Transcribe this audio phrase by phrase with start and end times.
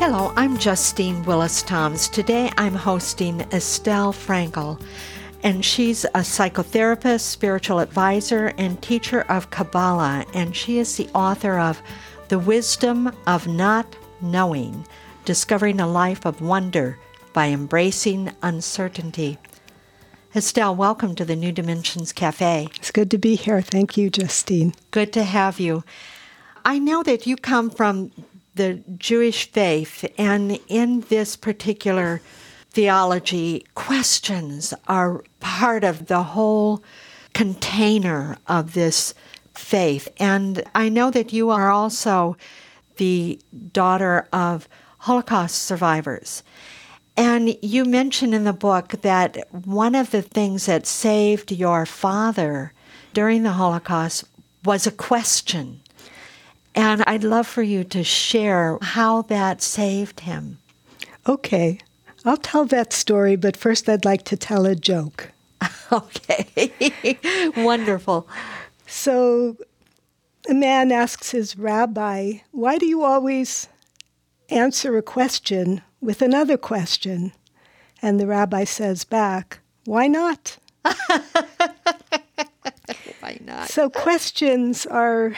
[0.00, 2.08] Hello, I'm Justine Willis Toms.
[2.08, 4.80] Today I'm hosting Estelle Frankel,
[5.42, 11.58] and she's a psychotherapist, spiritual advisor, and teacher of Kabbalah, and she is the author
[11.58, 11.82] of
[12.28, 14.86] The Wisdom of Not Knowing
[15.26, 16.98] Discovering a Life of Wonder
[17.34, 19.36] by Embracing Uncertainty.
[20.34, 22.68] Estelle, welcome to the New Dimensions Cafe.
[22.76, 23.60] It's good to be here.
[23.60, 24.72] Thank you, Justine.
[24.92, 25.84] Good to have you.
[26.64, 28.12] I know that you come from
[28.54, 32.20] the Jewish faith, and in this particular
[32.70, 36.82] theology, questions are part of the whole
[37.32, 39.14] container of this
[39.54, 40.08] faith.
[40.18, 42.36] And I know that you are also
[42.96, 43.40] the
[43.72, 46.42] daughter of Holocaust survivors.
[47.16, 52.72] And you mention in the book that one of the things that saved your father
[53.12, 54.24] during the Holocaust
[54.64, 55.80] was a question.
[56.74, 60.58] And I'd love for you to share how that saved him.
[61.28, 61.78] Okay,
[62.24, 65.32] I'll tell that story, but first I'd like to tell a joke.
[65.92, 66.72] okay,
[67.56, 68.28] wonderful.
[68.86, 69.56] So
[70.48, 73.68] a man asks his rabbi, Why do you always
[74.48, 77.32] answer a question with another question?
[78.02, 80.56] And the rabbi says back, Why not?
[83.20, 83.68] Why not?
[83.68, 85.34] So questions are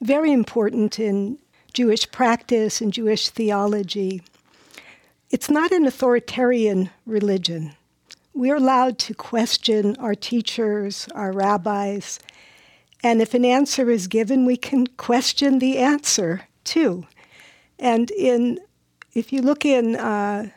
[0.00, 1.38] very important in
[1.72, 4.22] Jewish practice and Jewish theology.
[5.30, 7.72] It's not an authoritarian religion.
[8.34, 12.20] We're allowed to question our teachers, our rabbis,
[13.02, 17.06] and if an answer is given, we can question the answer too.
[17.78, 18.58] And in,
[19.14, 20.50] if you look in uh,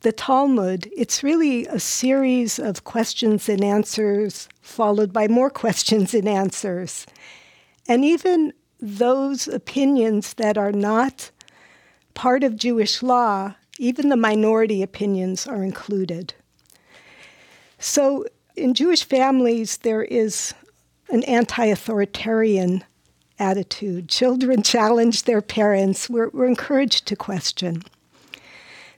[0.00, 6.28] the Talmud, it's really a series of questions and answers, followed by more questions and
[6.28, 7.06] answers.
[7.86, 11.30] And even those opinions that are not
[12.12, 16.34] part of Jewish law, even the minority opinions are included.
[17.78, 20.52] So, in Jewish families, there is
[21.08, 22.84] an anti authoritarian
[23.38, 24.10] attitude.
[24.10, 27.82] Children challenge their parents, we're, we're, encouraged to question.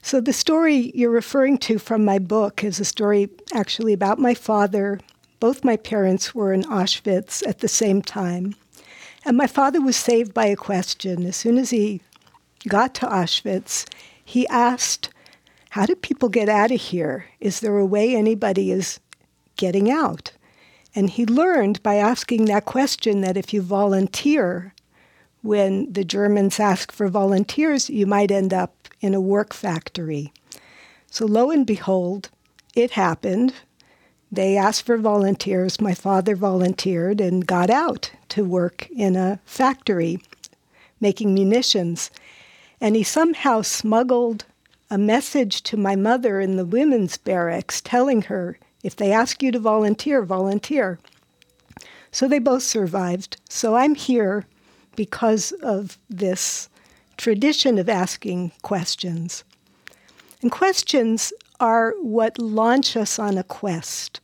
[0.01, 4.33] So, the story you're referring to from my book is a story actually about my
[4.33, 4.99] father.
[5.39, 8.55] Both my parents were in Auschwitz at the same time.
[9.27, 11.25] And my father was saved by a question.
[11.25, 11.99] As soon as he
[12.65, 13.85] got to Auschwitz,
[14.23, 15.09] he asked,
[15.71, 17.25] How do people get out of here?
[17.41, 19.01] Is there a way anybody is
[19.57, 20.31] getting out?
[20.95, 24.73] And he learned by asking that question that if you volunteer,
[25.41, 30.31] when the Germans ask for volunteers, you might end up in a work factory.
[31.11, 32.29] So lo and behold,
[32.75, 33.53] it happened.
[34.31, 35.79] They asked for volunteers.
[35.79, 40.19] My father volunteered and got out to work in a factory
[40.99, 42.11] making munitions.
[42.81, 44.45] And he somehow smuggled
[44.89, 49.51] a message to my mother in the women's barracks telling her, if they ask you
[49.51, 50.99] to volunteer, volunteer.
[52.11, 53.37] So they both survived.
[53.49, 54.45] So I'm here
[54.95, 56.69] because of this
[57.17, 59.43] tradition of asking questions.
[60.41, 64.19] And questions are what launch us on a quest.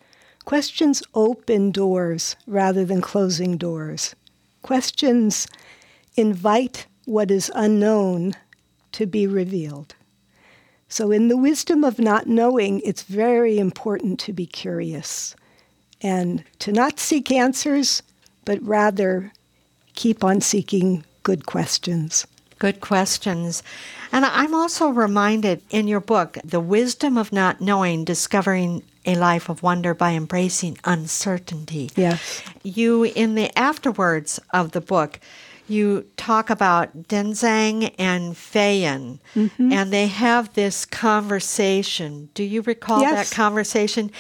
[0.46, 4.16] Questions open doors rather than closing doors.
[4.62, 5.48] Questions
[6.16, 8.34] invite what is unknown
[8.92, 9.96] to be revealed.
[10.88, 15.36] So, in the wisdom of not knowing, it's very important to be curious
[16.02, 18.04] and to not seek answers,
[18.46, 19.32] but rather
[19.96, 22.28] keep on seeking good questions.
[22.60, 23.64] Good questions.
[24.12, 29.50] And I'm also reminded in your book, The Wisdom of Not Knowing Discovering a Life
[29.50, 31.90] of Wonder by Embracing Uncertainty.
[31.96, 32.44] Yes.
[32.64, 35.20] You, in the afterwards of the book,
[35.68, 39.72] you talk about Dizang and Fayan, mm-hmm.
[39.72, 42.30] and they have this conversation.
[42.34, 43.30] Do you recall yes.
[43.30, 44.12] that conversation?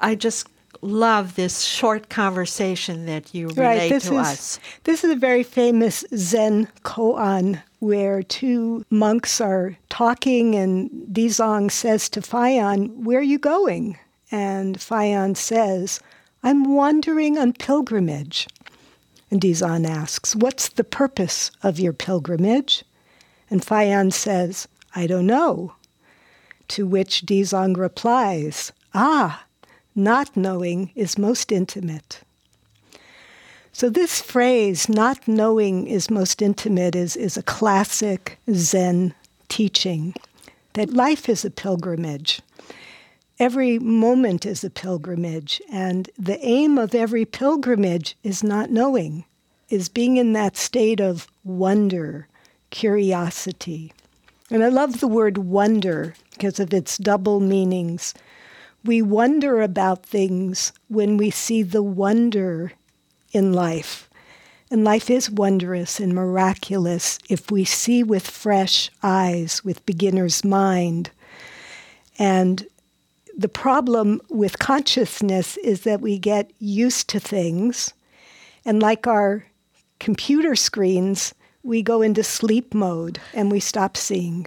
[0.00, 0.48] I just
[0.82, 4.60] love this short conversation that you relate right, this to is, us.
[4.84, 12.08] This is a very famous Zen koan where two monks are talking, and Dizang says
[12.10, 13.98] to Fayan, Where are you going?
[14.30, 16.00] And Fayan says,
[16.42, 18.48] I'm wandering on pilgrimage.
[19.30, 22.84] And Dizang asks, What's the purpose of your pilgrimage?
[23.50, 25.74] And Fayan says, I don't know.
[26.68, 29.45] To which Dizang replies, Ah,
[29.96, 32.20] not knowing is most intimate.
[33.72, 39.14] So, this phrase, not knowing is most intimate, is, is a classic Zen
[39.48, 40.14] teaching
[40.72, 42.40] that life is a pilgrimage.
[43.38, 49.24] Every moment is a pilgrimage, and the aim of every pilgrimage is not knowing,
[49.68, 52.28] is being in that state of wonder,
[52.70, 53.92] curiosity.
[54.50, 58.14] And I love the word wonder because of its double meanings.
[58.86, 62.72] We wonder about things when we see the wonder
[63.32, 64.08] in life.
[64.70, 71.10] And life is wondrous and miraculous if we see with fresh eyes, with beginner's mind.
[72.16, 72.64] And
[73.36, 77.92] the problem with consciousness is that we get used to things.
[78.64, 79.46] And like our
[79.98, 81.34] computer screens,
[81.64, 84.46] we go into sleep mode and we stop seeing.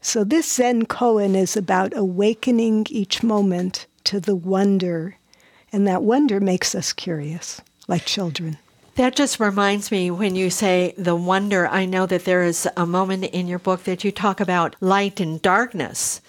[0.00, 5.18] So, this Zen koan is about awakening each moment to the wonder
[5.72, 8.58] and that wonder makes us curious, like children.
[8.96, 12.86] That just reminds me when you say the wonder, I know that there is a
[12.86, 16.20] moment in your book that you talk about light and darkness.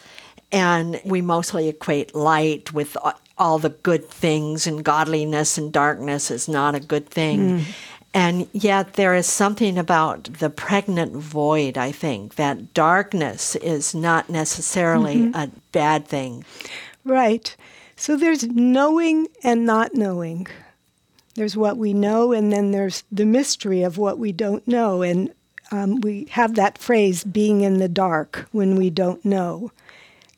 [0.52, 2.98] And we mostly equate light with
[3.38, 7.60] all the good things, and godliness and darkness is not a good thing.
[7.60, 7.64] Mm.
[8.14, 14.30] And yet, there is something about the pregnant void, I think, that darkness is not
[14.30, 15.36] necessarily mm-hmm.
[15.36, 16.44] a bad thing.
[17.06, 17.56] Right.
[17.96, 20.48] So there's knowing and not knowing.
[21.36, 25.04] There's what we know, and then there's the mystery of what we don't know.
[25.04, 25.32] And
[25.72, 29.72] um, we have that phrase, being in the dark, when we don't know,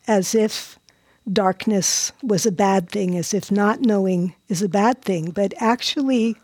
[0.07, 0.77] as if
[1.31, 5.31] darkness was a bad thing, as if not knowing is a bad thing.
[5.31, 6.35] But actually,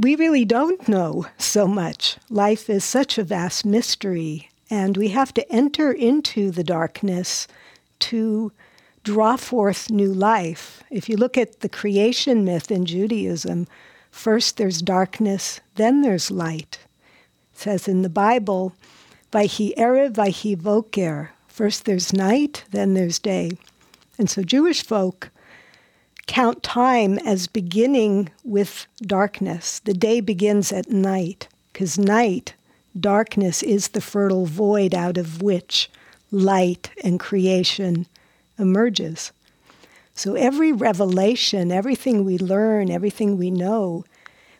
[0.00, 2.16] we really don't know so much.
[2.30, 7.46] Life is such a vast mystery, and we have to enter into the darkness
[7.98, 8.50] to
[9.04, 10.82] draw forth new life.
[10.90, 13.66] If you look at the creation myth in Judaism,
[14.10, 16.78] first there's darkness, then there's light.
[17.52, 18.74] It says in the Bible,
[19.32, 21.28] Vayhi Erev, Vayhi Voker.
[21.46, 23.52] First there's night, then there's day.
[24.18, 25.30] And so Jewish folk
[26.30, 29.80] count time as beginning with darkness.
[29.80, 32.54] The day begins at night, because night,
[32.98, 35.90] darkness, is the fertile void out of which
[36.30, 38.06] light and creation
[38.60, 39.32] emerges.
[40.14, 44.04] So every revelation, everything we learn, everything we know,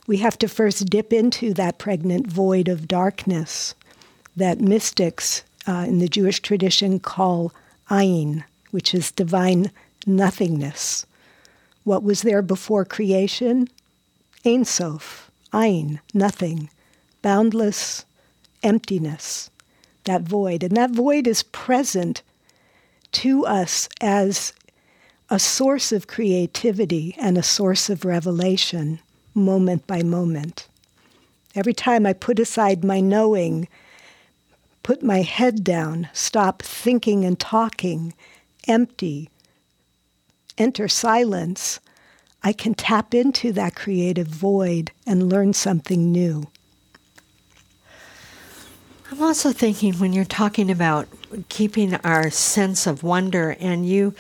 [0.09, 3.77] we have to first dip into that pregnant void of darkness
[4.35, 7.53] that mystics uh, in the Jewish tradition call
[7.89, 9.71] ayin, which is divine
[10.05, 11.07] nothingness.
[11.85, 13.69] What was there before creation?
[14.45, 16.71] Ein Sof, ayin, nothing,
[17.23, 18.05] boundless
[18.63, 19.51] emptiness,
[20.05, 20.63] that void.
[20.63, 22.23] And that void is present
[23.13, 24.53] to us as
[25.29, 29.01] a source of creativity and a source of revelation,
[29.35, 30.69] moment by moment.
[31.55, 33.69] Every time I put aside my knowing,
[34.83, 38.15] put my head down, stop thinking and talking,
[38.67, 39.31] empty,
[40.61, 41.81] enter silence,
[42.43, 46.49] I can tap into that creative void and learn something new.
[49.11, 51.09] I'm also thinking when you're talking about
[51.49, 54.15] keeping our sense of wonder, and you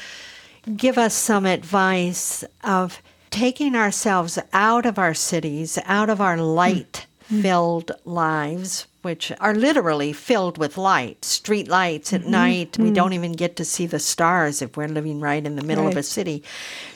[0.76, 6.42] give us some advice of taking ourselves out of our cities, out of our hmm.
[6.42, 12.30] light filled lives, which are literally filled with light, street lights at mm-hmm.
[12.30, 12.72] night.
[12.72, 12.82] Mm-hmm.
[12.82, 15.84] We don't even get to see the stars if we're living right in the middle
[15.84, 15.94] right.
[15.94, 16.42] of a city.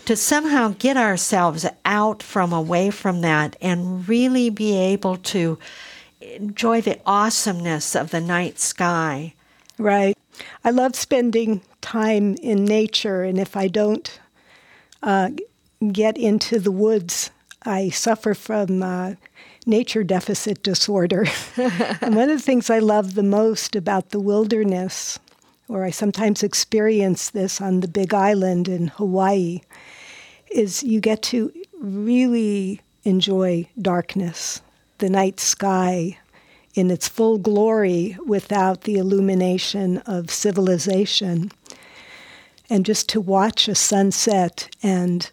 [0.05, 5.59] To somehow get ourselves out from away from that and really be able to
[6.21, 9.35] enjoy the awesomeness of the night sky.
[9.79, 10.17] Right.
[10.65, 14.21] I love spending time in nature, and if I don't
[15.03, 15.31] uh,
[15.93, 17.31] get into the woods,
[17.63, 19.15] I suffer from uh,
[19.67, 21.27] nature deficit disorder.
[21.57, 25.19] and one of the things I love the most about the wilderness,
[25.69, 29.61] or I sometimes experience this on the Big Island in Hawaii,
[30.51, 34.63] is you get to really enjoy darkness
[34.99, 36.19] the night sky
[36.75, 41.51] in its full glory without the illumination of civilization.
[42.69, 45.31] And just to watch a sunset and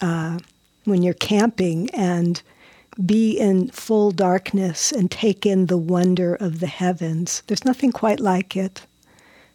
[0.00, 0.38] uh,
[0.84, 2.42] when you're camping and
[3.04, 7.42] be in full darkness and take in the wonder of the heavens.
[7.46, 8.86] There's nothing quite like it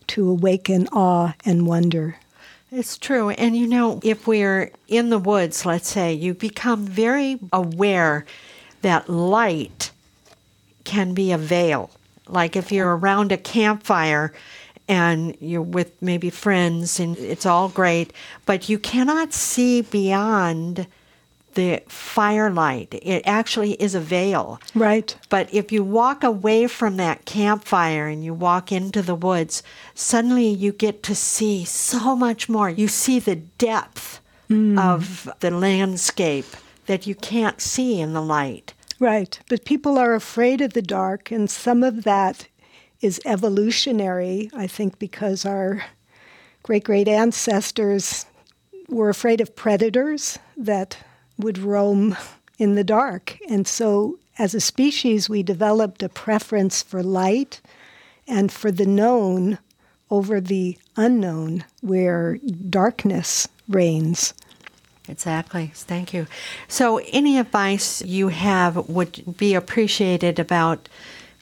[0.07, 2.17] to awaken awe and wonder.
[2.71, 3.29] It's true.
[3.29, 8.25] And you know, if we're in the woods, let's say, you become very aware
[8.81, 9.91] that light
[10.83, 11.89] can be a veil.
[12.27, 14.33] Like if you're around a campfire
[14.87, 18.13] and you're with maybe friends and it's all great,
[18.45, 20.87] but you cannot see beyond
[21.55, 22.93] the firelight.
[23.01, 24.59] It actually is a veil.
[24.73, 25.15] Right.
[25.29, 30.47] But if you walk away from that campfire and you walk into the woods, suddenly
[30.47, 32.69] you get to see so much more.
[32.69, 34.79] You see the depth mm.
[34.79, 36.45] of the landscape
[36.85, 38.73] that you can't see in the light.
[38.99, 39.39] Right.
[39.49, 42.47] But people are afraid of the dark, and some of that
[43.01, 45.83] is evolutionary, I think, because our
[46.63, 48.25] great great ancestors
[48.87, 50.97] were afraid of predators that
[51.37, 52.15] would roam
[52.57, 53.37] in the dark.
[53.49, 57.61] And so, as a species, we developed a preference for light
[58.27, 59.59] and for the known
[60.11, 62.37] over the unknown, where
[62.69, 64.33] darkness reigns.
[65.07, 65.71] Exactly.
[65.73, 66.27] Thank you.
[66.67, 70.89] So, any advice you have would be appreciated about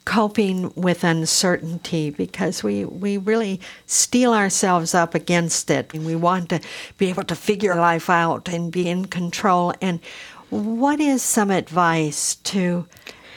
[0.06, 6.50] coping with uncertainty because we, we really steel ourselves up against it and we want
[6.50, 6.60] to
[6.98, 9.74] be able to figure life out and be in control.
[9.82, 10.00] And
[10.50, 12.86] what is some advice to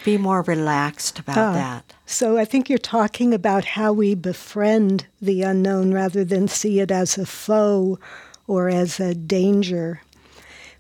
[0.05, 1.95] be more relaxed about uh, that?
[2.05, 6.91] So I think you're talking about how we befriend the unknown rather than see it
[6.91, 7.99] as a foe
[8.47, 10.03] or as a danger.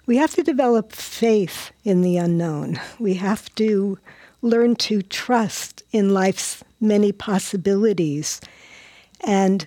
[0.06, 2.80] We have to develop faith in the unknown.
[2.98, 3.98] We have to
[4.42, 8.40] learn to trust in life's many possibilities
[9.20, 9.66] and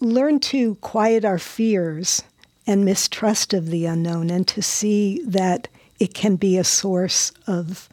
[0.00, 2.22] learn to quiet our fears
[2.66, 5.68] and mistrust of the unknown and to see that
[5.98, 7.88] it can be a source of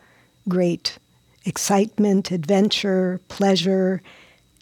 [0.47, 0.97] great
[1.45, 4.01] excitement, adventure, pleasure,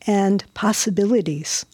[0.05, 1.65] and possibilities.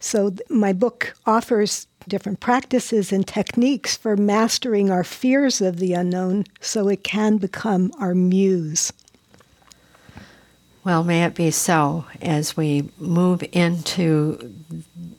[0.00, 6.44] So, my book offers different practices and techniques for mastering our fears of the unknown
[6.60, 8.92] so it can become our muse.
[10.84, 14.52] Well, may it be so as we move into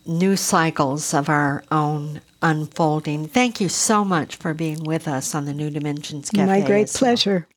[0.05, 3.27] new cycles of our own unfolding.
[3.27, 6.45] Thank you so much for being with us on the New Dimensions Cafe.
[6.45, 7.47] My great pleasure.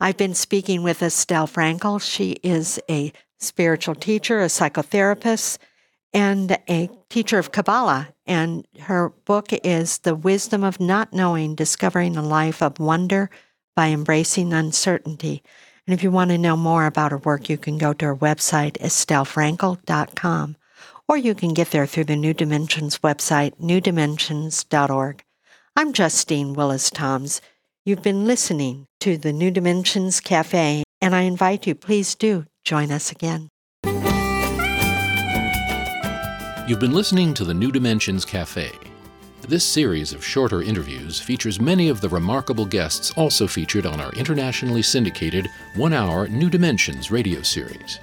[0.00, 2.02] I've been speaking with Estelle Frankel.
[2.02, 5.58] She is a spiritual teacher, a psychotherapist,
[6.12, 8.08] and a teacher of Kabbalah.
[8.32, 13.28] And her book is The Wisdom of Not Knowing Discovering a Life of Wonder
[13.76, 15.42] by Embracing Uncertainty.
[15.86, 18.16] And if you want to know more about her work, you can go to her
[18.16, 20.56] website, estellefrankel.com,
[21.06, 25.24] or you can get there through the New Dimensions website, newdimensions.org.
[25.76, 27.42] I'm Justine Willis Toms.
[27.84, 32.92] You've been listening to the New Dimensions Cafe, and I invite you, please do join
[32.92, 33.51] us again.
[36.68, 38.70] You've been listening to the New Dimensions Cafe.
[39.40, 44.12] This series of shorter interviews features many of the remarkable guests also featured on our
[44.12, 47.98] internationally syndicated one hour New Dimensions radio series.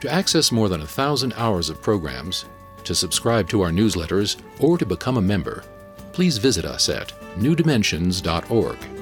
[0.00, 2.46] To access more than a thousand hours of programs,
[2.84, 5.62] to subscribe to our newsletters, or to become a member,
[6.12, 9.01] please visit us at newdimensions.org.